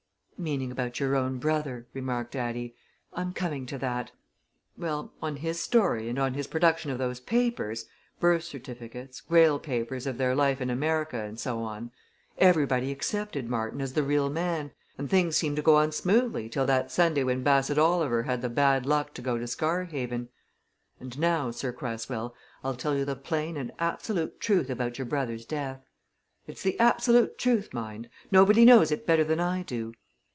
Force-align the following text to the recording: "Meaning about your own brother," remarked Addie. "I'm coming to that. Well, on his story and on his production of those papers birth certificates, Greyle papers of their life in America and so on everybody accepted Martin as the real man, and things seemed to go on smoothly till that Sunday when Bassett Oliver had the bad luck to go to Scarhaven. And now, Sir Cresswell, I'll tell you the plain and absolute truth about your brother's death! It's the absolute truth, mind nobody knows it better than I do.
"Meaning 0.41 0.71
about 0.71 0.99
your 0.99 1.15
own 1.15 1.37
brother," 1.37 1.85
remarked 1.93 2.35
Addie. 2.35 2.73
"I'm 3.13 3.31
coming 3.31 3.67
to 3.67 3.77
that. 3.77 4.11
Well, 4.75 5.13
on 5.21 5.35
his 5.35 5.61
story 5.61 6.09
and 6.09 6.17
on 6.17 6.33
his 6.33 6.47
production 6.47 6.89
of 6.89 6.97
those 6.97 7.19
papers 7.19 7.85
birth 8.19 8.43
certificates, 8.43 9.21
Greyle 9.21 9.59
papers 9.59 10.07
of 10.07 10.17
their 10.17 10.33
life 10.33 10.59
in 10.59 10.71
America 10.71 11.21
and 11.23 11.39
so 11.39 11.59
on 11.61 11.91
everybody 12.39 12.91
accepted 12.91 13.47
Martin 13.51 13.81
as 13.81 13.93
the 13.93 14.01
real 14.01 14.31
man, 14.31 14.71
and 14.97 15.11
things 15.11 15.37
seemed 15.37 15.57
to 15.57 15.61
go 15.61 15.75
on 15.75 15.91
smoothly 15.91 16.49
till 16.49 16.65
that 16.65 16.89
Sunday 16.91 17.23
when 17.23 17.43
Bassett 17.43 17.77
Oliver 17.77 18.23
had 18.23 18.41
the 18.41 18.49
bad 18.49 18.87
luck 18.87 19.13
to 19.13 19.21
go 19.21 19.37
to 19.37 19.45
Scarhaven. 19.45 20.27
And 20.99 21.19
now, 21.19 21.51
Sir 21.51 21.71
Cresswell, 21.71 22.33
I'll 22.63 22.73
tell 22.75 22.95
you 22.97 23.05
the 23.05 23.15
plain 23.15 23.57
and 23.57 23.71
absolute 23.77 24.39
truth 24.41 24.71
about 24.71 24.97
your 24.97 25.05
brother's 25.05 25.45
death! 25.45 25.85
It's 26.47 26.63
the 26.63 26.79
absolute 26.79 27.37
truth, 27.37 27.73
mind 27.75 28.09
nobody 28.31 28.65
knows 28.65 28.89
it 28.89 29.05
better 29.05 29.23
than 29.23 29.39
I 29.39 29.61
do. 29.61 29.93